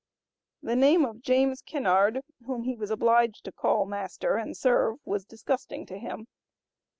[0.63, 5.25] The name of James Kinnard, whom he was obliged to call master and serve, was
[5.25, 6.25] disgusting to him.